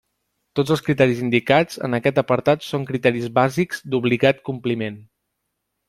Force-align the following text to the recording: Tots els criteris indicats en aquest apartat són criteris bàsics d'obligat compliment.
Tots 0.59 0.71
els 0.75 0.81
criteris 0.87 1.21
indicats 1.25 1.77
en 1.89 1.97
aquest 1.99 2.23
apartat 2.23 2.67
són 2.71 2.89
criteris 2.91 3.31
bàsics 3.39 3.87
d'obligat 3.93 4.45
compliment. 4.51 5.03